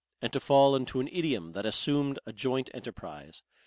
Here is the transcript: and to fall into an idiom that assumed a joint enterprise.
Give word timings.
and 0.19 0.33
to 0.33 0.39
fall 0.39 0.75
into 0.75 0.99
an 0.99 1.07
idiom 1.09 1.51
that 1.51 1.63
assumed 1.63 2.17
a 2.25 2.33
joint 2.33 2.71
enterprise. 2.73 3.43